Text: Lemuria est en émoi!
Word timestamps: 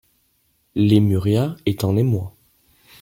Lemuria 0.73 1.55
est 1.67 1.83
en 1.83 1.95
émoi! 1.95 2.33